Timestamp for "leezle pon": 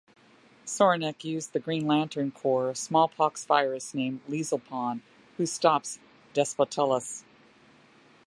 4.27-5.03